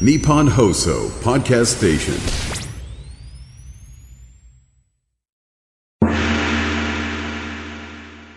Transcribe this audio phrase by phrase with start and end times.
[0.00, 2.18] Nippon Hoso Podcast Station.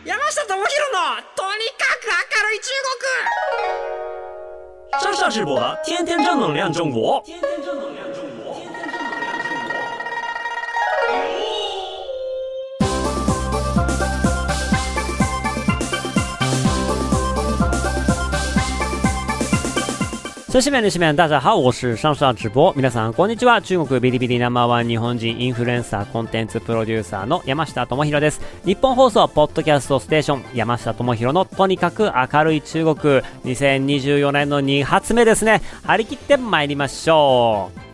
[0.06, 0.64] 山下智博の
[1.36, 2.70] とにかく明るい中
[5.02, 8.07] 国上上直播的天天正能量中国，天天正能量
[20.58, 22.74] そして皆さん、大家好，我是上上直播。
[22.76, 23.62] 皆さん、こんにちは。
[23.62, 28.42] 中国ビリビリナンバーワン日本人インフルエンサーコンテンツプロデューサーの山下智博です。
[28.66, 35.62] 日本放送、ポッドキャストステーション、山下智博のとにかく明るい中国、2024年の2発目ですね。
[35.86, 37.87] 張り切って参りましょう。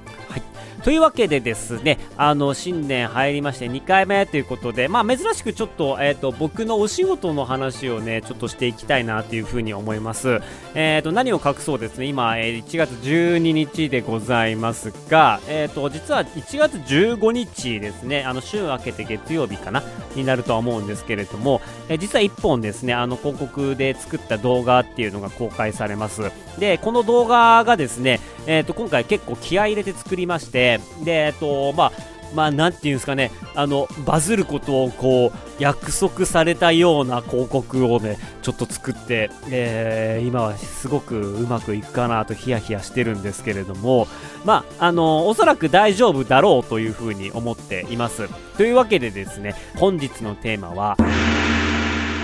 [0.83, 10.41] というわけでですね、あの、新年入りまして2回目ということで、まあ珍しくちょっと、えっ、と、僕のお仕事の話をね、ちょっとしていきたいなというふうに思います。
[10.75, 19.83] えっ、と、何を隠そうですね、今、えー1月12日でございますが、えっ、と、実は1月15日ですね、あの、週明けて月曜日かな、
[20.15, 26.31] になるとは思うんですけれども、え実は1本ですね、あの、広告で作った動画っていうのが公開されます。
[26.59, 30.72] で、この動画がですね、えっ、と、今回結構気合い入れて作りまして、
[31.03, 31.91] で、えっ、と、まあ、
[32.33, 44.07] まあ、なんていうんですかね、あの、バズることをこう、約束されたような広告をね、ちょっと作って、えー今はすごくうまくいくかなとヒヤヒヤしてるんですけれども、
[44.45, 48.27] まあ、あの、おそらく大丈夫だろうというふうに思っています。
[48.57, 50.97] というわけでですね、本日のテーマは、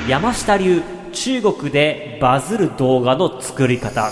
[0.07, 4.09] 山下流中国でバズる動画の作り方。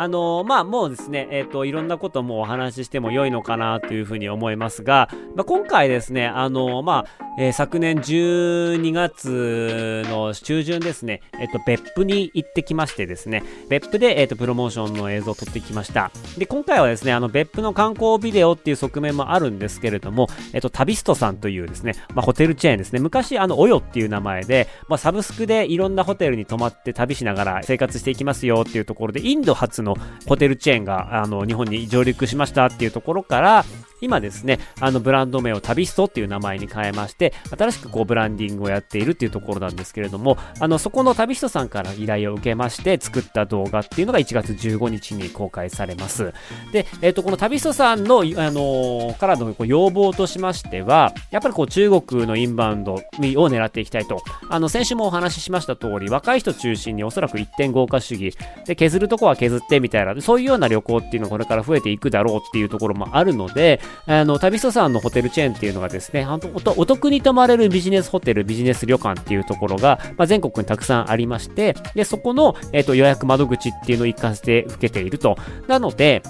[0.00, 16.10] あのまあもうですね、えっ、と、いろんなこともお話ししても良いのかなというふうに思いますが、まあ、今回ですね、あのまあ、えー昨年12月の中旬ですね、えっ、と、別府に行ってきましてですね、別府で、えっ、と、プロモーションの映像を撮ってきました。
[16.36, 29.96] で、今回はですね、あの、別府の観光ビデオっていう側面もあるんですけれども、えっ、と、旅ストさんというですね、まあ、ホテルチェーンですね、昔、あの、およっていう名前で、まあ、サブスクでいろんなホテルに泊まって旅しながら生活していきますよっていうところで、インド初の
[30.26, 33.64] ホテルチェーンが、あの、日本に上陸しましたっていうところから、
[34.00, 46.32] 今ですね、あのブランド名を旅ストっていう名前に変えまして、新しくこうブランディングをやっているっていうところなんですけれども、あの、そこの旅ストさんから依頼を受けまして作った動画っていうのが1月15日に公開されます。
[46.72, 54.22] で、えっ、と、この旅ストさんの、あのーからのこう要望としましては、やっぱりこう中国のインバウンドを狙っていきたいと。
[54.48, 75.36] あの、先週もお話ししました通り、若い人中心におそらく一点豪華主義、で、削るとこは削ってみたいな、そういうような旅行っていうのがこれから増えていくだろうっていうところもあるので、あの、旅ストさんのホテルチェーンっていうのがですね、ほんとお得に泊まれるビジネスホテル、ビジネス旅館っていうところが、まあ、全国にたくさんありまして、で、そこの、えっ、と、予約窓口っていうのを一貫して受けていると。
[75.68, 76.22] なので、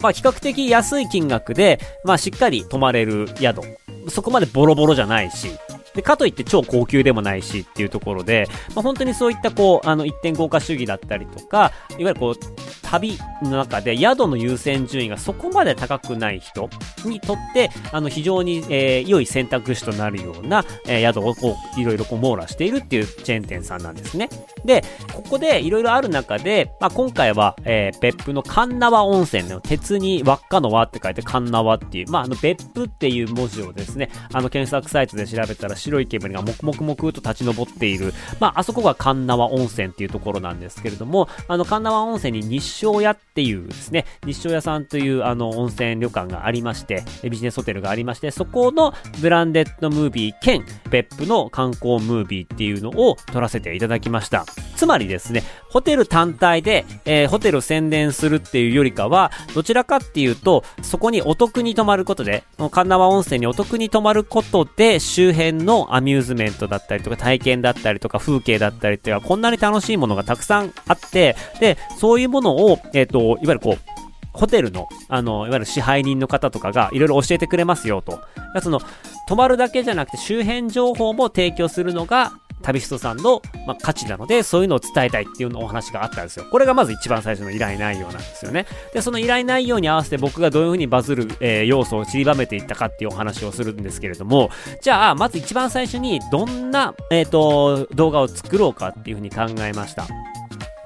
[0.00, 3.62] まあ、比較的安い金額で、まあ、しっかり泊まれる宿。
[4.08, 5.48] そこまでボロボロじゃないし、
[5.94, 16.68] で、かといって超高級でもないしっていうところで、まあ、本当にそういったこう、あの、一点豪華主義だったりとか、いわゆるこう、旅の中で宿の優先順位がそこまで高くない人
[17.04, 24.28] にとって、あの、非常に、えー良い選択肢となるような、えー宿をこう、いろいろこう網羅しているっていうチェーン店さんなんですね。
[24.64, 24.82] で、
[25.12, 54.44] ここでいろいろある中で、まあ、今回は、えー別府の神縄温泉の鉄に輪っかの輪って書いて神縄っていう、まあ、あの、別府っていう文字をですね、あの、検索サイトで調べたら白い煙がもくもくもくと立ち上っている、まあ、あそこが神縄温泉っていうところなんですけれども、あの、神縄温泉に日照屋っていうですね、日照屋さんというあの、温泉旅館がありまして、ビジネスホテルがありまして、そこのブランデッドムービー兼別府の観光ムービーっていうのを撮らせていただきました。
[54.76, 55.42] つまりですね、
[55.74, 73.78] ホテル単体で、えーホテルを宣伝するっていうよりかは、どちらかっていうと、そこにお得に泊まることで、神縄温泉にお得に泊まることで、周辺のアミューズメントだったりとか、体験だったりとか、風景だったりっていうのは、こんなに楽しいものがたくさんあって、で、そういうものを、えっ、と、いわゆるこう、
[74.32, 78.20] ホテルの、あの、いわゆる支配人の方とかがいろいろ教えてくれますよと。
[78.62, 78.80] その、
[79.26, 82.32] 泊まるだけじゃなくて周辺情報も提供するのが、
[82.64, 86.46] 旅人さんの、まあ、価値なので、そういうのを伝えたいっていうのお話があったんですよ。
[86.50, 88.66] これがまず一番最初の依頼内容なんですよね。
[88.92, 94.50] で、その依頼内容に合わせて僕がどういうふうにバズる、えー要素を散りばめていったかっていうお話をするんですけれども、
[94.82, 100.06] じゃあ、まず一番最初にどんな、えっ、と、動画を作ろうかっていうふうに考えました。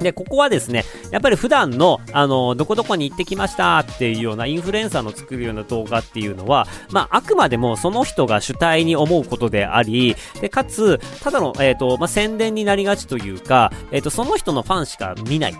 [0.00, 15.54] で、ここはですね、やっぱり普段の、あの、どこどこに行ってきましたっていうようなインフルエンサーの作るような動画っていうのは、まあ、あくまでもその人が主体に思うことであり、で、かつ、ただの、えっ、と、まあ、宣伝になりがちというか、えっ、と、その人のファンしか見ない。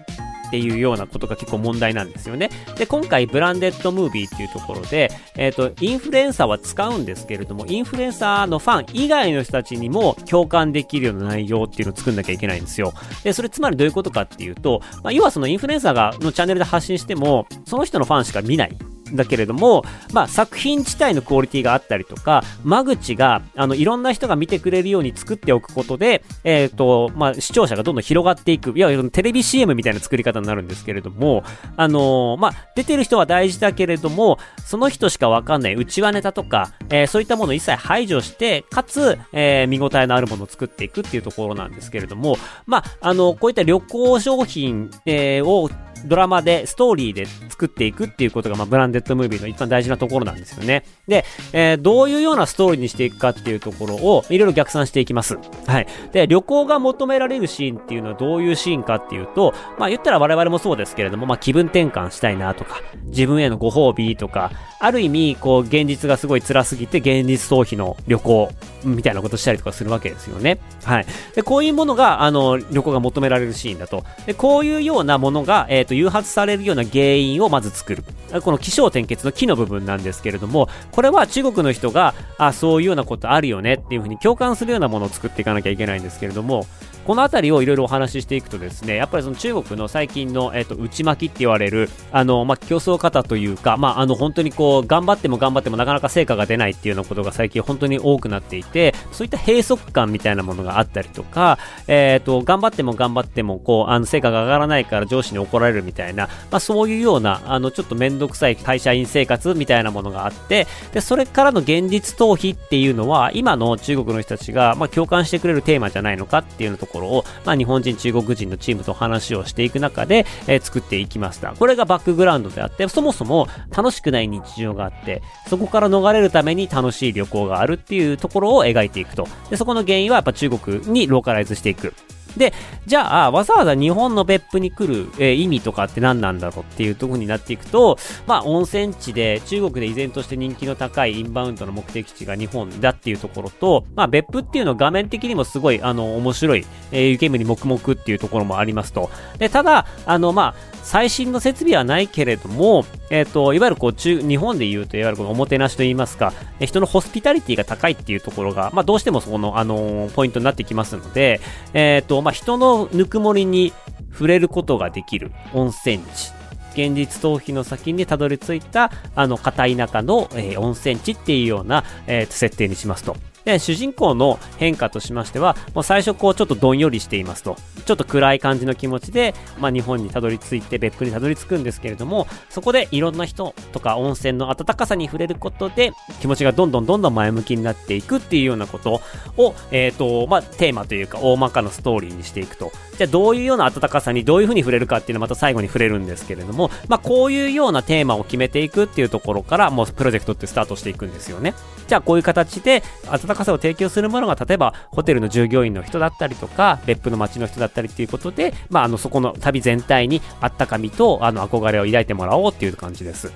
[0.49, 2.50] っていうようなことが結構問題なんですよね。
[2.77, 12.93] で、今回ブランデッドムービーっていうところで、えっ、と、インフルエンサーは使うんですけれども、インフルエンサーのファン以外の人たちにも共感できるような内容っていうのを作んなきゃいけないんですよ。
[13.23, 18.77] で、それつまりどういうことかっていうと、まあ、要はそのインフルエンサーがのチャンネルで発信しても、その人のファンしか見ない。
[19.14, 31.43] だけれども、まあ、作品自体のクオリティがあったりとか、間口が、あの、いろんな人が見てくれるように作っておくことで、えっ、と、まあ、視聴者がどんどん広がっていく、いわゆるテレビ CM みたいな作り方になるんですけれども、
[31.76, 45.70] あのまあ、出てる人は大事だけれども、その人しかわかんない内輪ネタとか、えーそういったものを一切排除して、かつ、えー見応えのあるものを作っていくっていうところなんですけれども、まあ、あの、こういった旅行商品、えーを
[46.06, 50.85] ドラマで、ストーリーで作っていくっていうことが、まあ、ブランデッドムービーの一番大事なところなんですよね。
[51.06, 55.39] で、えーどういうようなストーリーにしていくかっていうところを、いろいろ逆算していきます。
[55.67, 55.87] はい。
[56.12, 68.51] で、旅行が求められるシーンっていうのはどういうシーンかっていうと、まあ、言ったら我々もそうですけれども、まあ、気分転換したいなとか、自分へのご褒美とか、ある意味、こう、現実がすごい辛すぎて、現実逃避の旅行、
[68.85, 70.59] みたいなことしたりとかするわけですよね。
[70.85, 71.06] はい。
[71.35, 74.05] で、こういうものが、あの、旅行が求められるシーンだと。
[74.27, 78.05] で、こういうようなものが、えっ、と、誘発されるような原因をまず作る。
[78.43, 86.67] この気象転結の木の部分なんですけれども、これは中国の人が、あ、そういうようなことあるよねっていうふうに共感するようなものを作っていかなきゃいけないんですけれども、
[87.08, 121.55] このあたりをいろいろお話ししていくとですね、やっぱりその中国の最近の、えっ、と、内巻きって言われる、あの、まあ、競争方というか、まあ、あの、本当にこう、頑張っても頑張ってもなかなか成果が出ないっていうようなことが最近本当に多くなっていて、そういった閉塞感みたいなものがあったりとか、えっ、と、頑張っても頑張っても、こう、あの、成果が上がらないから上司に怒られるみたいな、まあ、そういうような、あの、ちょっとめんどくさい会社員生活みたいなものがあって、で、それからの現実逃避っていうのは、今の中国の人たちが、まあ、共感してくれるテーマじゃないのかっていうところころを、まあ、日本人、中国人のチームと話をしていく中で、えー作っていきました。
[121.55, 129.27] これがバックグラウンドであって、そもそも楽しくない日常があって、そこから逃れるために楽しい旅行があるっていうところを描いていくと。
[129.49, 131.95] で、そこの原因はやっぱ中国にローカライズしていく。
[132.37, 132.53] で、
[132.87, 137.97] じゃあ、わざわざ日本の別府に来る、えー意味とかって何なんだろうっていうところになっていくと、
[138.27, 149.11] まあ、温泉地で、中国で依然として人気の高いインバウンドの目的地が日本だっていうところと、まあ、別府っていうの画面的にもすごい、あの、面白い、えー湯煙黙々っていうところもありますと。
[149.39, 161.43] で、ただ、あの、まあ、最新の設備はないけれども、えっ、と、いわゆるこう、中、日本で言うと、いわゆるこのおもてなしと言いますか、え人のホスピタリティが高いっていうところが、まあ、どうしてもそこの、あのーポイントになってきますので、
[161.75, 163.73] えっ、と、まあ、人のぬくもりに
[164.12, 166.32] 触れることができる温泉地。
[166.73, 173.17] 現実逃避の先にたどり着いた、あの、片田舎の、えー温泉地っていうような、えー設定にしますと。
[173.49, 177.56] で、主人公の変化としましては、もう最初こうちょっとどんよりしていますと。
[177.87, 189.00] ちょっと暗い感じの気持ちで、まあ日本にたどり着いて別府にたどり着くんですけれども、そこでいろんな人とか温泉の温かさに触れることで、気持ちがどんどんどんどん前向きになっていくっていうようなこと
[189.39, 192.71] を、えっ、と、まあテーマというか大まかなストーリーにしていくと。
[192.99, 201.55] じゃあどういうような温かさにどういうふうに触れるかっていうのはまた最後に触れるんですけれども、まあこういうようなテーマを決めていくっていうところから、もうプロジェクトってスタートしていくんですよね。
[201.87, 213.32] じゃあこういう形で温かさを提供するものが例えばホテルの従業員の人だったりとか別府の街の人だったりっていうことで、まあ、あのそこの旅全体にあったかみとあの憧れを抱いてもらおうっていう感じです。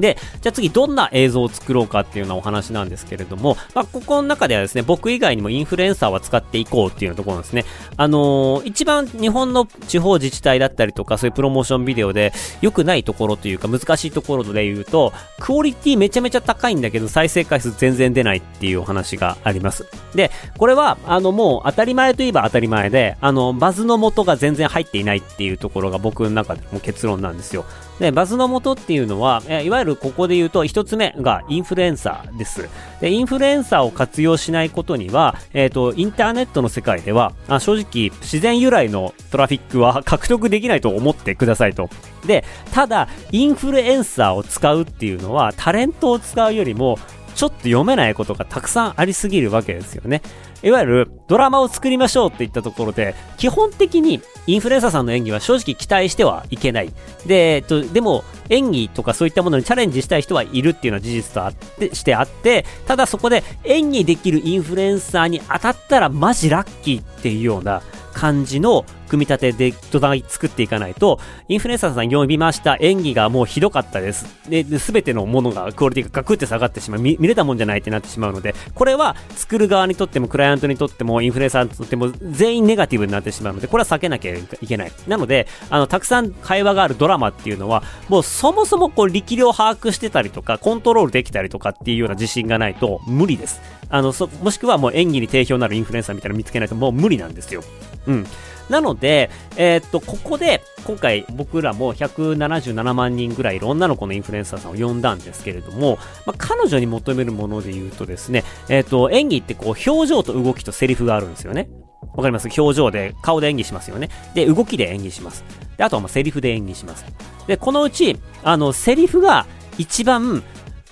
[0.00, 7.64] で、じゃあ次どんな映像を作ろうかっていうようなお話なんですけれども、まあ、ここの中ではですね、僕以外にもインフルエンサーは使っていこうっていうところですね。
[7.96, 19.86] あのー一番日本の地方自治体だったりとか、そういうプロモーションビデオで良くないところというか難しいところで言うと、クオリティめちゃめちゃ高いんだけど再生回数全然出ないっていうお話があります。
[20.14, 27.64] で、これは、あのもう当たり前といえば当たり前で、あの、バズの元が全然入っていないっていうところが僕の中でも結論なんですよ。
[28.00, 32.68] で、バズの元っていうのは、えいわゆるここで言うと、一つ目がインフルエンサーです。
[33.00, 41.90] で、インフルエンサーを活用しないことには、えっ、と、インターネットの世界では、あ正直、自然由来のトラフィックは獲得できないと思ってくださいと。
[42.26, 42.42] で、
[42.72, 46.98] ただ、インフルエンサーを使うっていうのは、タレントを使うよりも、
[47.34, 50.22] ちょっと読めないことがたくさんありすぎるわけですよね。
[50.62, 56.92] いわゆるドラマを作りましょうって言ったところで、基本的にインフルエンサーさんの演技は正直期待してはいけない。
[57.24, 72.76] で、えっと、でも演技とかそういったものにチャレンジしたい人はいるっていうのは事実とあって、してあって、ただそこで演技できるインフルエンサーに当たったらマジラッキーっていうような感じの組み立てで土台作っていかないと、インフルエンサーさん呼びました。
[72.80, 74.26] 演技がもうひどかったです。
[74.48, 77.16] で、すべてのものが、クオリティがガクって下がってしまう見。
[77.18, 84.92] 見れたもんじゃないってなってしまうので、これは作る側にとっても、クライアントにとっても、インフルエンサーにとっても、全員ネガティブになってしまうので、これは避けなきゃいけない。
[85.08, 93.60] なので、あの、たくさん会話があるドラマっていうのは、もうそもそもこう力量把握してたりとか、コントロールできたりとかっていうような自信がないと無理です。
[93.88, 97.62] あの、そ、もしくはもう演技に定評のあるインフルエンサーみたいなの見つけないともう無理なんですよ。
[98.06, 98.26] うん。
[98.70, 111.68] なので、えー、っと、ここで、今回僕らも177万人ぐらいいる女の子のインフルエンサーさんを呼んだんですけれども、まあ、彼女に求めるもので言うとですね、えー、っと、演技ってこう、表情と動きとセリフがあるんですよね。
[112.14, 112.48] わかります？
[112.60, 114.08] 表情で、顔で演技しますよね。
[114.34, 115.44] で、動きで演技します。
[115.76, 117.04] で、あとはまあセリフで演技します。
[117.46, 119.46] で、このうち、あの、セリフが
[119.78, 120.42] 一番、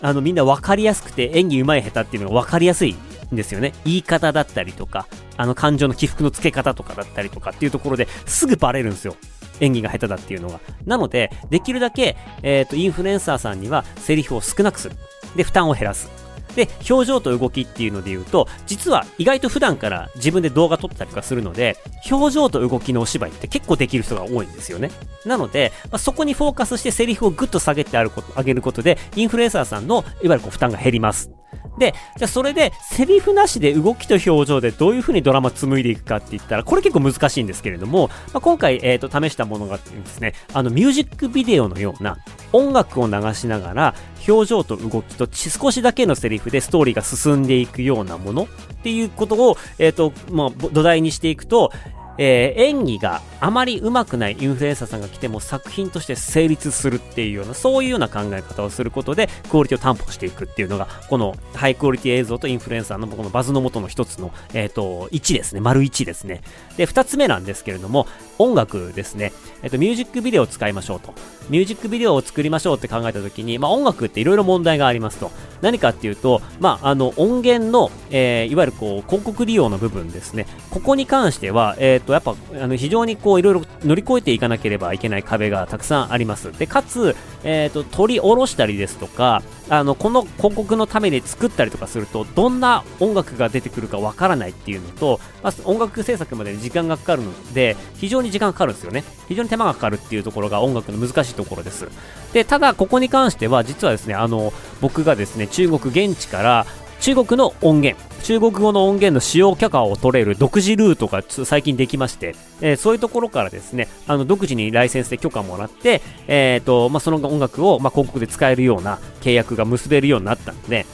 [0.01, 2.95] あの、みんな分かりやすくて演技上手い下手っていうのが分かりやすい
[3.33, 3.73] んですよね。
[3.85, 5.07] 言い方だったりとか、
[5.39, 9.17] あの感情の起伏のつけ方とかだったりとかっていうところですぐバレるんですよ。
[9.61, 10.61] 演技が下手だっていうのが。
[10.85, 14.97] なので、できるだけ、えっ、ー、と、インフルエンサーさんにはセリフを少なくする。
[15.37, 16.28] で、負担を減らす。
[16.55, 21.77] で、表情と動きっていうので言うと、実は意外と普段から自分で動画撮ったりとかするので、
[22.11, 24.91] 表情と動きのお芝居って結構できる人が多いんですよね。
[25.25, 31.31] なので、まあ、そこにフォーカスしてセリフをグッと下げてあること、上げることで、インフルエンサーさんの、いわゆるこう負担が減ります。
[31.79, 42.19] で、じゃあそれで、セリフなしで動きと表情でどういう風にドラマ紡いでいくかって言ったら、これ結構難しいんですけれども、まあ、今回、えっ、ー、と、試したものがですね、あの、ミュージックビデオのような、
[42.53, 43.95] 音楽を流しながら、
[44.27, 51.73] 表情と動きと少しだけのセリフでストーリーが進んでいくようなものっていうことを、えっ、ー、と、まあ、土台にしていくと、
[52.19, 65.61] えー、演技があまり上手くないインフルエンサーさんが来ても作品として成立するっていうような、そういうような考え方をすることで、クオリティを担保していくっていうのが、このハイクオリティ映像とインフルエンサーのこのバズの元の一つの、えっ、ー、と、1ですね。
[65.61, 66.43] 丸1ですね。
[66.77, 68.07] で、二つ目なんですけれども、
[68.39, 69.33] 音楽ですね。
[69.63, 71.15] えっ、ー、と、ミュージックビデオを使いましょうと。
[71.49, 75.31] ミュージックビデオを作りましょうって考えたときに、まあ、音楽っていろいろ問題がありますと。
[75.63, 80.47] 何かっていうと、まあ、あの、音源の、えー、いわゆるこう、広告利用の部分ですね。
[80.71, 86.51] ここに関しては、え、ー、と、やっぱ、あの、非常にこう、いろいろ乗り越えていかなければいけない壁がたくさんあります。
[86.59, 99.05] で、かつ、えっ、ー、と、取り下ろしたりですとか、あの、この広告のために作ったりとかすると、どんな音楽が出てくるかわからないっていうのと、まあ、音楽制作まで時間がかかるので、非常に時間かかるんですよね。
[99.29, 101.89] 非常に手間がかかるっていうところが音楽の難しいところです。
[102.33, 106.67] で、ただ、ここに関しては、実はですね、あの、僕がですね、中国現地から、
[107.01, 120.87] 中国の音源、中国語の音源の使用許可を取れる独自ルートが最近できまして、えー、そういうところからですね、あの、独自にライセンスで許可もらって、え、ー、と、まあ、その音楽を、まあ、広告で使えるような契約が結べるようになったので、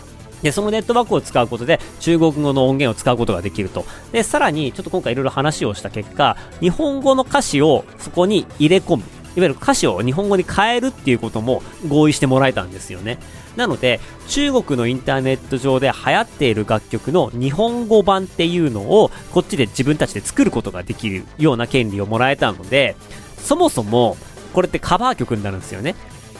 [0.44, 3.86] で、そのネットワークを使うことで中国語の音源を使うことができると。
[4.12, 9.04] で、さらにちょっと今回いろいろ話をした結果、日本語の歌詞をそこに入れ込む。
[9.36, 13.18] いわゆる歌詞を日本語に変えるっていうことも合意してもらえたんですよね。
[13.56, 22.96] なので、中国のインターネット上で流行っている楽曲の日本語版っていうのを、こっちで自分たちで作ることができるような権利をもらえたので、
[23.38, 24.16] そもそも、
[24.52, 25.94] これってカバー曲になるんですよね。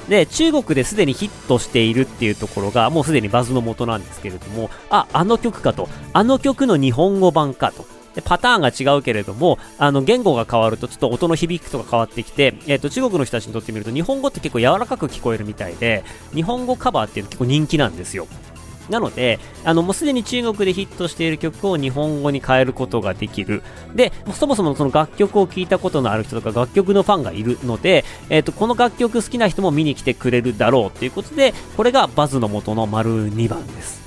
[0.09, 5.89] で、中国ですでにヒットしているっていうところが、もうすでにバズの元なんですけれども、あ、あの曲かと。
[6.13, 7.87] あの曲の日本語版かと。
[8.15, 18.27] でパターンが違うけれども、あの、言語が変わるとちょっと音の響きとか変わってきて、え、ー、と、中国の人たちにとってみると、日本語って結構柔らかく聞こえるみたいで、日本語カバーっていうの結構人気なんですよ。
[18.89, 23.63] なので、あの、もうすでに中国でヒットしている曲を日本語に変えることができる。
[23.95, 34.04] で、そもそもその楽曲を聴いたことのある人とか楽曲のファンがいるので、え、ー、と、この楽曲好きな人も見に来てくれるだろうっていうことで、これがバズの元の丸2番です。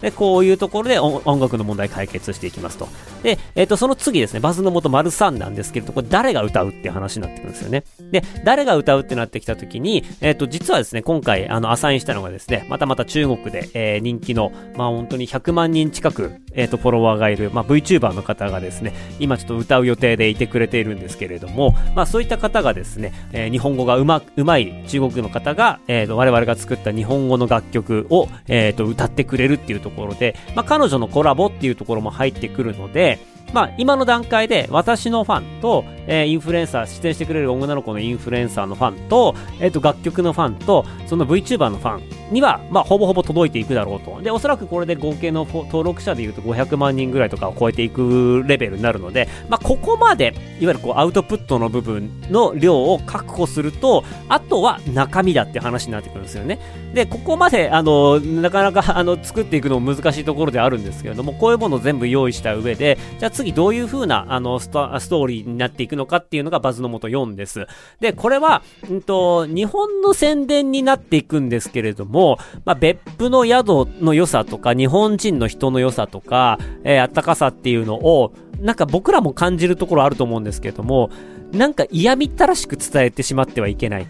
[0.00, 2.88] で、こういうところで音楽の問題解決していきますと。
[3.22, 7.84] で、えっ、ー、と、その次ですね、バズの元丸3なんですけれど、これ誰が歌うっていう話になってくるんですよね。
[8.12, 33.20] で、誰が歌うってなってきたときに、えっ、ー、と、実はですね、今回、あの、アサインしたのがですね、またまた中国で、えー、人気の、まあ本当に100万人近く、えっ、と、フォロワーがいる、まあ VTuber の方がですね、今ちょっと歌う予定でいてくれているんですけれども、まあそういった方がですね、え日本語がうま、うまい中国の方が、えっ、と、我々が作った日本語の楽曲を、えっ、と、歌ってくれるっていうところで、まあ彼女のコラボっていうところも入ってくるので、
[33.52, 44.20] まあ、今の段階で私のファンと、えー、インフルエンサー、出演してくれる女の子のインフルエンサーのファンと、えっ、ー、と、楽曲のファンと、その VTuber のファンには、まあ、ほぼほぼ届いていくだろうと。
[44.22, 56.58] で、おそらくこれで合計の登録者で言うと500万人ぐらいとかを超えていくレベルになるので、まあ、ここまで、いわゆるこう、アウトプットの部分の量を確保すると、あとは中身だって話になってくるんですよね。
[56.94, 67.66] で、ここまで、あの、なかなか、あの、作っていくのも難しいところであるんですけれども、こういうものを全部用意した上で、じゃあ次どういう風な、あのスト、ストーリーになっていくのかっていうのがバズの元4です。
[68.00, 81.10] で、これは、うんと、日本の宣伝になっていくんですけれども、まあ、別府の宿の良さとか、日本人の人の良さとか、えー、あったかさっていうのを、なんか僕らも感じるところあると思うんですけれども、
[81.52, 84.06] なんか嫌みったらしく伝えてしまってはいけない。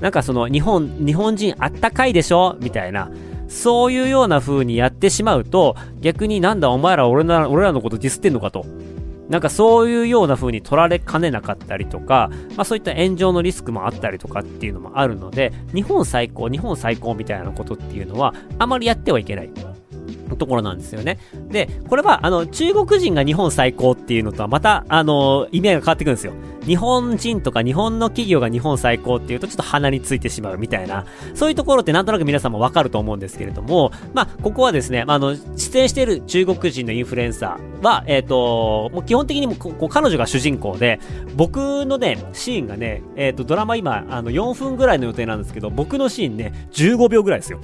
[0.00, 2.56] なんかその日本、日本人あったかいでしょ？
[2.60, 3.10] みたいな。
[3.50, 8.64] そういうような風にやってしまうと、逆になんだお前ら俺ら俺らのことディスってんのかと。
[9.28, 19.50] なんかそういうような風に取られかねなかったりとか、まあそういった炎上のリスクもあったりとかっていうのもあるので、日本最高、日本最高みたいなことっていうのは、あまりやってはいけない。
[20.36, 21.18] ところなんですよね。
[21.48, 26.32] で、これは、あの、中国人が日本最高っていうのとはまた、あの、意味合いが変わってくるんですよ。
[26.66, 41.00] 日本人とか日本の企業が日本最高っていうとちょっと鼻についてしまうみたいな、そういうところってなんとなく皆さんもわかると思うんですけれども、まあ、ここはですね、まああの、出演している中国人のインフルエンサーは、えっ、ー、と、もう基本的にもこう彼女が主人公で、
[41.34, 47.60] 僕のね、シーンがね、えっ、ー、と、ドラマ今、あの、4分ぐらいの予定なんですけど、僕のシーンね、15秒ぐらいですよ。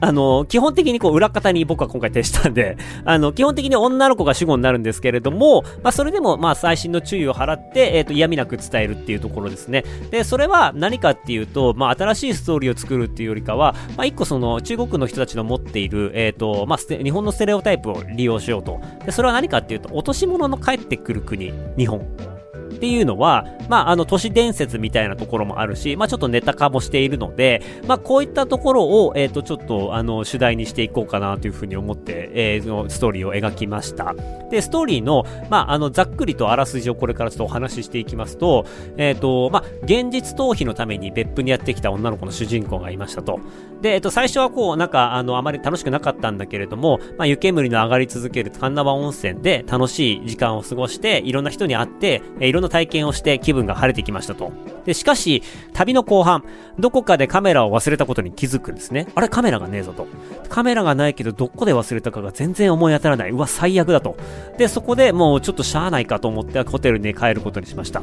[0.00, 9.84] あの、基本的にこう裏方に僕は今回徹したんで、 あの、基本的に女の子が主語になるんですけれども、まあそれでもまあ最新の注意を払って、えっ、ー、と、嫌味なく伝えるっていうところですね。
[10.10, 18.80] で、それは何かっていうと、まあ新しいストーリーを作るっていうよりかは、まあ一個その中国の人たちの持っている、えっ、ー、と、まあ日本のステレオタイプを利用しようと。
[19.04, 22.39] で、それは何かっていうと、落とし物の帰ってくる国、日本。
[22.70, 34.14] っていうのは、まあ、あの、都市伝説みたいなところもあるし、まあ、ちょっとネタ化もしているので、まあ、こういったところを、えっ、ー、と、ちょっと、あの、主題にしていこうかなというふうに思って、えー、のストーリーを描きました。
[34.50, 38.64] で、ストーリーの、まあ、あの、ざっくりとあらすじをこれからちょっとお話ししていきますと、
[38.96, 43.40] えっ、ー、と、まあ、現実逃避のために別府にやってきた女の子の主人公がいましたと。
[43.82, 54.52] で、えっ、と、最初はこう、なんか、あの、あまり楽しくなかったんだけれども、まあ、湯煙の上がり続ける神奈川温泉で楽しい時間を過ごして、いろんな人に会って、えいろんな体験をして、気分が晴れてきましたと。
[54.84, 56.44] で、しかし、旅の後半、
[56.78, 59.06] どこかでカメラを忘れたことに気づくんですね。
[59.14, 60.06] あれ、カメラがねえぞと。
[60.48, 63.30] カメラがないけど、どこで忘れたかが全然思い当たらない。
[63.30, 64.16] うわ、最悪だと。
[64.58, 68.02] で、そこでもうちょっとしゃあないかと思ってホテルに帰ることにしました。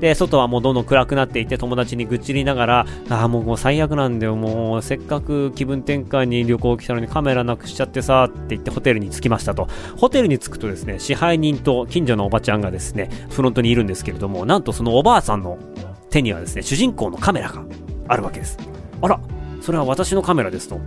[0.00, 4.36] で、外はもうどんどん暗くなっていて、友達に愚痴りながら、ああ、もうもう最悪なんだよ。
[4.36, 9.68] もう、せっかく気分転換に旅行来たのにカメラなくしちゃってさ、って言ってホテルに着きましたと。
[9.96, 15.58] ホテルに着くとですね、支配人と近所のおばちゃんがですね、フロントにいるんですですけれども、なんとそのおばあさんの
[16.10, 17.64] 手にはですね、主人公のカメラが
[18.08, 18.58] あるわけです。
[19.00, 19.18] あら、
[19.62, 20.78] それは私のカメラですと。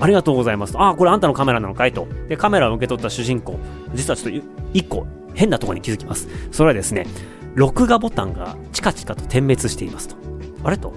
[0.00, 0.80] ありがとうございますと。
[0.80, 2.06] ああ、これあんたのカメラなのかいと。
[2.28, 3.58] で、カメラを受け取った主人公、
[3.92, 6.28] 実はちょっと一個変なところに気づきます。
[6.52, 7.06] それはですね、
[7.54, 10.16] 録画ボタンがチカチカと点滅していますと。
[10.62, 10.92] あれと。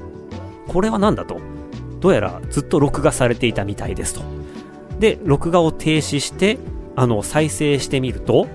[0.68, 1.40] これは何だと。
[2.00, 4.22] どうやらずっと録画されていたみたいですと。
[5.00, 6.58] で、録画を停止して、
[6.96, 8.48] あの、再生してみると、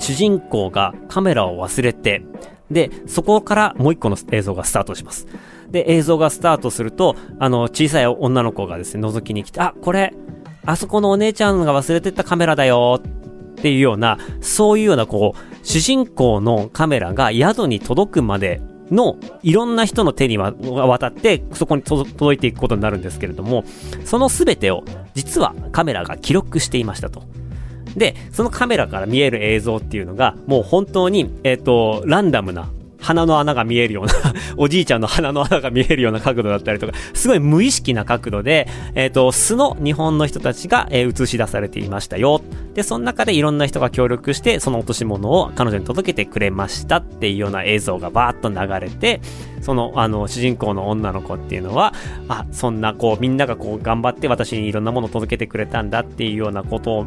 [0.00, 2.22] 主人公がカメラを忘れて、
[2.70, 5.26] で、そこからもう一個の映像がスタートします。
[5.70, 10.14] で、映像がスタートすると、あの、小さい女の子がですね、覗きに来て、あ、これ、
[10.64, 18.60] あそこのお姉ちゃんが忘れてったカメラだよっていうような、そういうようなこう、主人公のカメラが宿に届くまで
[18.90, 23.64] のいろんな人の手に渡ってそこに届いていくことになるんですけれども、
[24.04, 24.84] その全てを
[25.14, 27.22] 実はカメラが記録していましたと。
[27.96, 32.68] で、そのカメラから見える映像っていうのが、もう本当に、えっ、ー、と、ランダムな
[33.00, 34.12] 鼻の穴が見えるような
[34.56, 42.40] おじいちゃんの鼻の穴が見えるような角度だったりとか、すごい無意識な角度で、えっ、ー、と、素の日本の人たちが、えー、映し出されていましたよ。
[42.74, 49.20] で、その中でいろんな人が協力して、その落とし物を彼女に届けてくれましたっていうような映像がバーッと流れて、
[49.60, 51.92] その、あの、主人公の女の子っていうのは、
[52.28, 57.06] あ、そんな、こう、みんながこう、頑張って私にいろんなものを届けてくれたんだっていうようなことを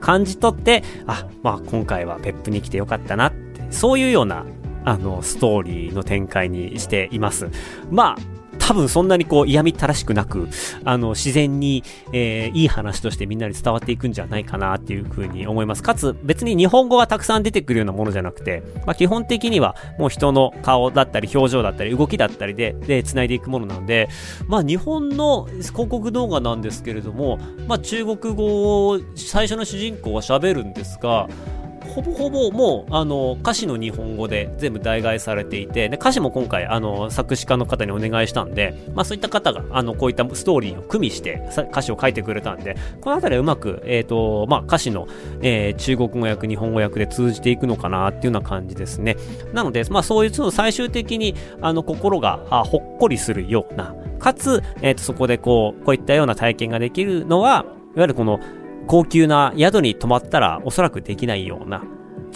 [0.00, 4.44] 感じ取って、あ、まあ、今回は別府に来てよかったなって、そういうような
[4.86, 7.48] あの、ストーリーの展開にしています。
[7.90, 10.48] まあ、多分そんなにこう嫌みったらしくなく、
[10.84, 15.82] あの、自然に、えー、いい話としてみんなに伝わっていくんじゃないかなっていうふうに思います。
[15.82, 24.08] かつ、別に日本語がたくさん出てくるようなものじゃなくて、まあ、基本的にはもう人の顔だったり表情だったり動きだったりで、で、繋いでいくものなんで、
[24.46, 31.28] まあ、日本の広告動画なんですけれども、まあ、中国語を最初の主人公は喋るんですが、
[31.86, 45.06] ほぼほぼもうあの歌詞の日本語で全部代替されていてで歌詞も今回あの作詞家の方にお願いしたんで、まあ、そういった方があのこういったストーリーを組みして歌詞を書いてくれたんでこの辺りはうまく、えーとまあ、歌詞の、
[45.40, 49.16] えー、中国語訳日本語訳で通じていくのかなっていうような感じですね。
[49.52, 58.40] なので、まあ、そういうそ最終的にあの心があほっこりするようなかつ、えーとそこでこうこういったような体験ができるのはいわゆるこの
[58.86, 61.82] 高級な宿に泊まったらおそらくできないような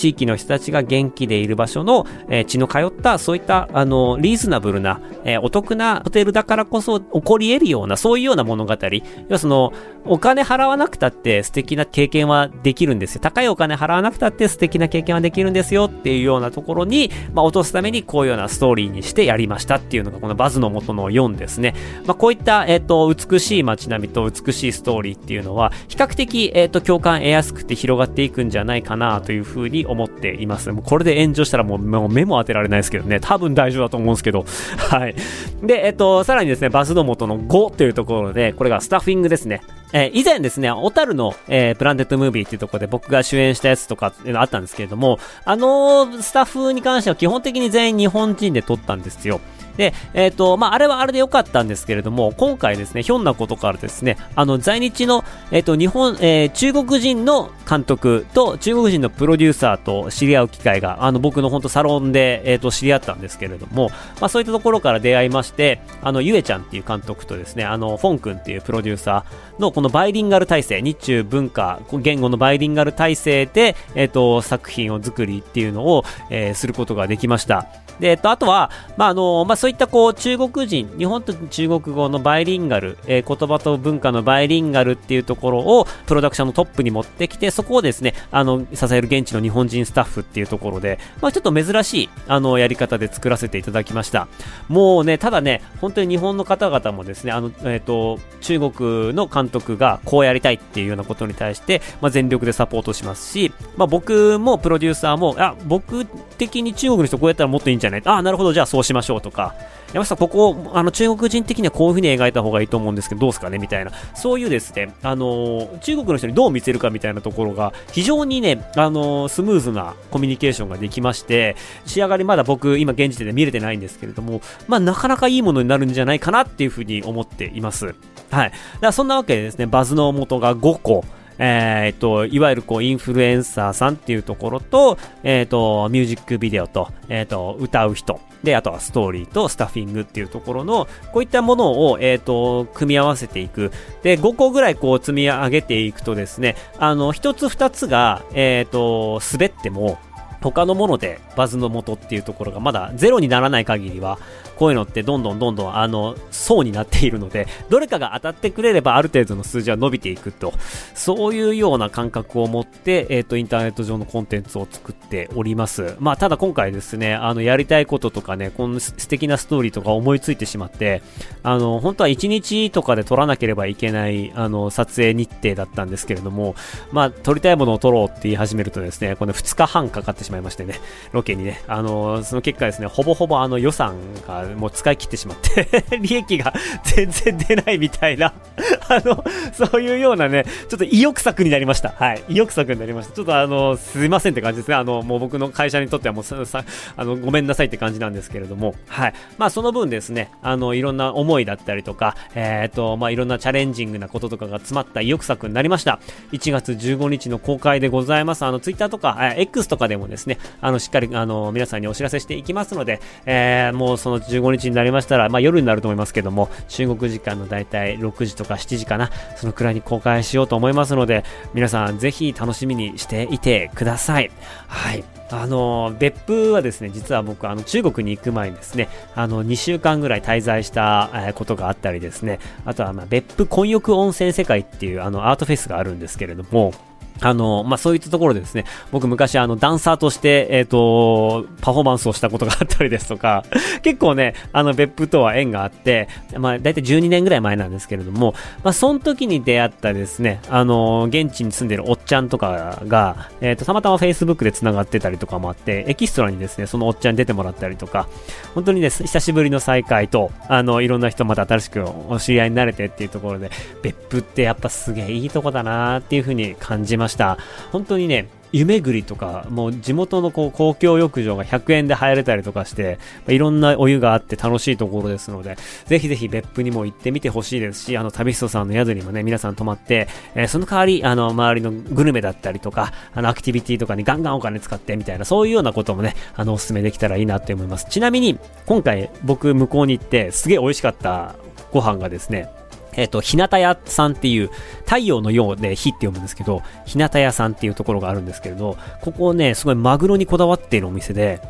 [0.01, 8.71] 地域の人たちが元気でいる場所の、えー、血の通ったそういったあのリーズナブルな、えー、お得なホテルだからこそ起こり得るようなそういうような物語。
[8.81, 9.75] 要はその
[10.07, 13.21] お金払わなくたって素敵な経験はできるんですよ。
[13.21, 15.85] 高いお金払わなくたって素敵な経験はできるんですよ。
[15.85, 21.75] っていうようなところに、まあ、落とすためにこういうようなストーリーにしてやりましたっていうのがこのバズの元の4ですね、
[22.07, 30.71] まあ、こういった、えっ、ー、と美しい街並みと美しいストーリーっていうのは比較的、えっ、ー、と共感得やすくて広がっていくんじゃないかなというふうに思っています。
[30.73, 33.21] もうこれで炎上したらもうもう目も当てられないですけどね。
[33.21, 34.45] 多分大丈夫だと思うんですけど。
[34.79, 35.15] はい。
[35.63, 39.61] でえっ、とさらにですねバスの元の5というところでこれがスタッフィングですね。
[39.93, 49.41] えー、以前ですね、小樽の、えー、プランデッドムービーっていうところで僕が主演したやつとかっていうのあったんですけれども、あのー、スタッフに関しては基本的に全員日本人で撮ったんですよ。
[49.81, 77.67] で、えっ、ー、と、まあ、あれはあれで良かったんですけれども、今回ですね、ひょんなことからですね、あの、在日の、えっ、ー、と、日本、えー、中国人の監督と中国人のプロデューサーと知り合う機会が、あの、僕の本当サロンで、えっ、と、知り合ったんですけれども、まあ、そういったところから出会いまして、あの、ゆえちゃんっていう監督とですね、あの、フォン君っていうプロデューサーのこのバイリンガル体制、日中文化、言語のバイリンガル体制で、えっ、と、作品を作りっていうのを、えすることができました。
[78.01, 94.29] で、えっと、あとは、まあ、あの、まあ、そういったこう、中国人、日本と中国語のバイリンガル、えー、言葉と文化のバイリンガルっていうところを、プロダクションのトップに持ってきて、そこをですね、あの、支える現地の日本人スタッフっていうところで、まあ、ちょっと珍しい、あの、やり方で作らせていただきました。
[94.69, 106.07] もうね、ただね、本当に日本の方々もですね、あの、えっ、ー、と、中国の監督がこうやりたいっていうようなことに対して、まあ、全力でサポートしますし、まあ、僕もプロデューサーも、あ、僕
[106.39, 109.55] 的に中国の人こうやったらもっといいんじゃないああ、なるほど、じゃあそうしましょうとか、
[109.93, 113.59] 山下さん、ここ、あの、中国人的にはこういう風に描いた方がいいと思うんですけど、どうですかね？
[113.59, 113.91] みたいな。
[114.15, 127.87] そういうですね、あのー、中国の人にどう見せるかみたいなところが、非常にね、あのー、スムーズなコミュニケーションができまして、仕上がりまだ僕、今現時点で見れてないんですけれども、まあ、なかなかいいものになるんじゃないかなっていう風に思っています。
[127.87, 127.95] はい。
[128.31, 131.05] だからそんなわけでですね、バズの元が5個、
[131.43, 138.21] えー、っと、いわゆるこう、インフルエンサーさんっていうところと、えー、っと、ミュージックビデオと、え、っと、歌う人。
[138.45, 143.73] で、あとはストーリーとスタッフィングっていうところの、こういったものを、えっ、と、組み合わせていく。
[144.03, 149.99] で、5個ぐらいこう積み上げていくとですね、あの、1つ2つが、えっ、と、滑っても、
[150.43, 154.19] 他のものでバズの元っていうところがまだゼロにならない限りは、
[154.61, 160.53] こういうのってどんどんどんどんあの層になっているのでどれかが当たってくれればある程度の数字は伸びていくと。
[160.95, 165.97] そういうような感覚を持って、えっ、ー、とインターネット上のコンテンツを作っております。
[165.99, 171.03] まあただ今回ですねあのやりたいこととかねこの素敵なストーリーとか思いついてしまって
[171.43, 176.55] あの本当は1日とかで撮らなければいけないあの撮影日程だったんですけれども
[176.93, 180.81] まあ撮りたいものを撮ろうって言い始めるとですねこの2日半かかってしまいましてね
[181.13, 183.97] ロケにねあのその結果ですねほぼほぼあの予算
[184.27, 186.53] がもう使い切ってしまって 利益が
[186.85, 188.33] 全然出ないみたいな
[188.89, 191.91] あの、そういうようなね、ちょっと意欲作になりました。
[191.91, 192.23] はい。
[192.29, 193.15] 意欲作になりました。
[193.15, 194.75] ちょっとあの、すいませんって感じですね。
[194.75, 196.65] あの、もう僕の会社にとってはもうさ、
[196.97, 199.15] あの、ごめんなさいって感じなんですけれども、はい。
[199.39, 206.01] まあ、その分ですね、あの、いろんな思いだったりとか、えっ、ー、と、まあ、いろんなチャレンジングなこととかが詰まった意欲作になりました。
[206.33, 208.45] 1月15日の公開でございます。
[208.45, 221.25] あの、ツイッターとか、えー、X とかでもですね、あの、しっかり、あの、皆さんにお知らせしていきますので、えー、もうその15 5日になりましたら、まあ、夜になると思いますけども、中国時間のだいたい6時とか7時かな、そのくらいに公開しようと思いますので、
[221.55, 224.31] 皆さんぜひ楽しみにしていてください。
[224.69, 225.05] はい。
[225.33, 236.75] あの、別府はですね、実は僕、あの、中国に行く前にですね、あの、2週間ぐらい滞在した、えことがあったりですね、あとは、ま、別府混浴温泉世界っていう、あの、アートフェスがあるんですけれども、
[237.21, 243.45] あの、まあ、そういったところでですね、僕昔あの、ダンサーとして、えっ、ー、と、パフォーマンスをしたことがあったりですとか、
[243.83, 258.09] 結構ね、あの、別府とは縁があって、まあ、だいたい12年ぐらい前なんですけれども、まあ、その時に出会ったですね、あの、現地に住んでるおっちゃんとかが、えっ、ー、と、たまたま Facebook で繋がってたりとかもあって、エキストラにですね、そのおっちゃんに出てもらったりとか、
[258.55, 263.51] 本当にね、久しぶりの再会と、あの、いろんな人また新しくお知り合いになれてっていうところで、
[263.83, 267.10] 別府ってやっぱすげえいいとこだなーっていう風に感じました。
[267.11, 267.37] した
[267.71, 287.87] 本当にね、湯巡りとか、もう地元のこう公共浴場が100円で入れたりとかして、いろんなお湯があって楽しいところですので、ぜひぜひ別府にも行ってみてほしいですし、あの、旅人さんの宿にもね、皆さん泊まって、えー、その代わり、あの、周りのグルメだったりとか、あの、アクティビティとかにガンガンお金使ってみたいな、そういうようなこともね、あの、お勧めできたらいいなって思います。
[287.89, 291.37] ちなみに、今回僕向こうに行って、すげえ美味しかった
[291.73, 292.49] ご飯がですね、
[292.97, 294.51] えっ、と、日向屋さんっていう、
[294.85, 301.41] 太陽のようで火って読むんですけど、日向屋さんっていうところがあるんですけれど、ここね、すごいマグロにこだわっているお店で、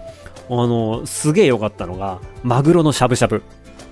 [0.48, 3.42] あの、すげえ良かったのが、マグロのしゃぶしゃぶ。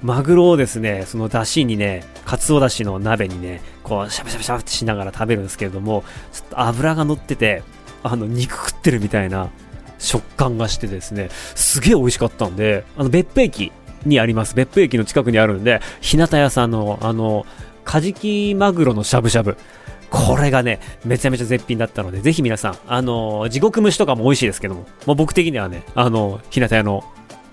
[0.02, 7.62] マグロをですね、その出汁にね、かつおだしの鍋にね、こう、しゃぶしゃぶしゃぶってしながら食べるんですけれども、ちょっと油が乗ってて、
[8.02, 9.50] あの、肉食ってるみたいな
[9.98, 13.72] 食感がしてですね、すげえ美味しかったんで、あの、別府駅
[14.04, 14.54] にあります。
[14.54, 17.46] 別府駅の近くにあるんで、日向屋さんの、あの、
[17.84, 19.56] カジキマグロのしゃぶしゃぶ。
[20.10, 27.04] これがね、めちゃめちゃ絶品だったので、ぜひ皆さん、あの地獄蒸しとかも美味しいですけども、もう僕的にはね、あの日向屋の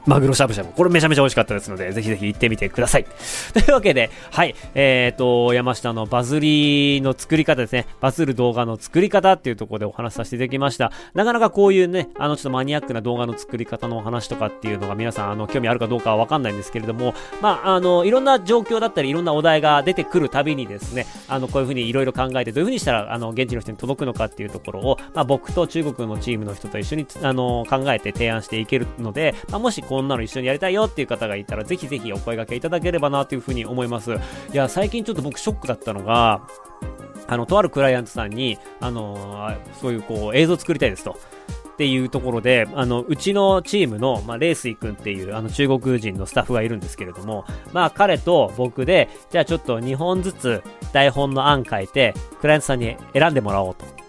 [0.05, 0.71] マグロしゃぶしゃぶ。
[0.71, 3.05] これめちゃめちゃ美味しかったですので、ぜひぜひ行ってみてください。
[3.53, 7.87] というわけで、はい、えーと、山下のバズりの作り方ですね。
[8.01, 10.91] バズる動画の作り方っていうところでお話しさせていただきました。
[11.13, 34.11] なかなかこういうね、あのちょっとマニアックな動画の作り方のお話とかっていうのが皆さん、あの、興味あるかどうかはわかんないんですけれども、まあ、あの、いろんな状況だったり、いろんなお題が出てくるたびにですね、あの、こういうふうにいろいろ考えて、どういうふうにしたら、あの、現地の人に届くのかっていうところを、まあ、僕と中国のチームの人と一緒に、あの、考えて提案していけるので、まあ、もしここんなの一緒にやりたいよっていう方がいたら、ぜひぜひお声掛けいただければなというふうに思います。
[34.11, 34.17] い
[34.51, 36.41] や、最近ちょっと僕ショックだったのが、
[37.27, 41.11] あの、とあるクライアントさんに、あのー、そういうこう、映像作りたいですと。
[41.11, 54.04] っていうところで、あの、うちのチームの、まあ、レースイ君っていう、あの、中国人のスタッフがいるんですけれども、まあ、彼と僕で、じゃあちょっと2本ずつ台本の案書いて、クライアントさんに選んでもらおうと。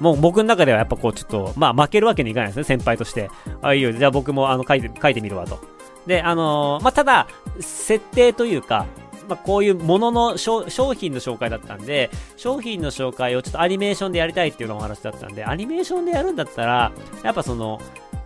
[0.00, 3.30] もう僕の中ではやっぱこうちょっと、まあ負けるわけにいかないですね、先輩として。
[3.62, 5.58] あ、いいよ、じゃあ僕もあの書いて、書いてみるわと。
[6.06, 7.26] で、あのー、まあ、ただ、
[7.60, 8.86] 設定というか、
[9.28, 16.92] まあ、こういうものの商品の紹介だったんで、商品の紹介をちょっとアニメーションでやりたいっていうのお話だったんで、アニメーションでやるんだったら、
[17.24, 17.80] やっぱその、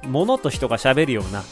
[0.06, 1.42] 物と人が喋るような、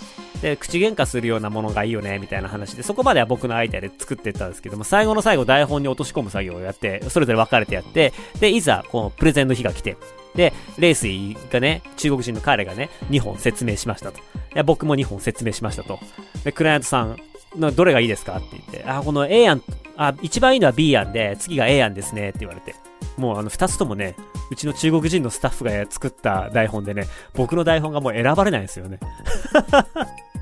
[0.42, 9.96] で、口喧嘩するようなものがいいよね、みたいな話で、そこまでは僕のアイデアで作っていったんですけども、最後の最後台本に落とし込む作業をやって、それぞれ分かれてやって、で、いざ、このプレゼンの日が来て、
[10.35, 14.20] で、レースイがね、中国人の彼がね、2本説明しましたと。
[14.64, 15.98] 僕も2本説明しましたと。
[16.44, 17.16] で、クライアントさん、
[17.57, 19.62] のどれがいいですかって言って、あ、この A 案、
[19.96, 22.74] あ、一番いいのは B 案で、次が A 案ですねって言われて。
[23.16, 24.14] もうあの2つともね、
[24.51, 29.01] うちの中国人のスタッフが作った台本でね、僕の台本がもう選ばれないんですよね。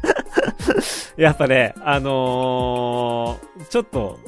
[1.17, 4.19] やっぱね、あのー、ちょっと、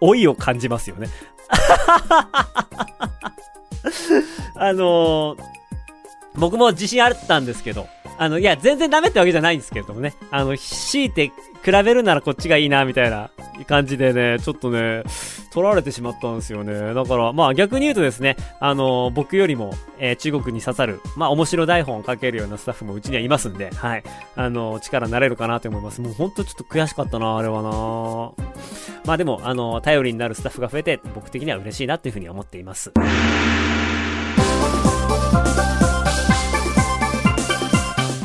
[0.00, 1.08] 老いを感じますよね。
[4.54, 5.38] あのー、
[6.34, 7.88] 僕も自信あったんですけど、
[8.18, 10.14] あの、いや、全然ダメってわけじゃないんですけれどもね。
[10.30, 11.28] あの、強いて
[11.64, 13.30] 比べるならこっちがいいな、みたいな
[13.66, 15.04] 感じでね、ちょっとね、
[15.52, 16.94] 取られてしまったんですよね。
[16.94, 24.02] だから、まあ逆に言うとですね、あの、僕よりも、えー、中国に刺さる、まあ面白台本を書けるようなスタッフもうちにはいますんで、はい。
[24.34, 26.00] あの、力になれるかなと思います。
[26.00, 27.70] もうほんとちょっと悔しかったな、あれはな。
[29.04, 32.92] まあでも、あの、頼りになるスタッフが増えて、僕的には嬉しいなっていうふうに思っています。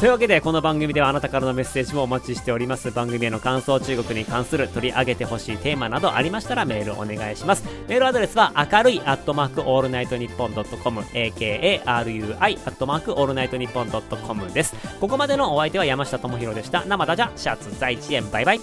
[0.03, 2.91] というわけでこの番組ではあなたからのメッセージもお待ちしております。
[2.91, 7.63] 番組への感想中国に関する取り上げてほしいテーマなどありましたらメールお願いします。
[7.87, 14.75] メールアドレスは明るいアットマークオールナイトニッポンドットコム AKARUI アットマークオールナイトニッポンドットコムです。
[14.99, 16.83] ここまでのお相手は山下智博でした。
[16.83, 18.59] 生だじゃシャツ在地園バイバイ。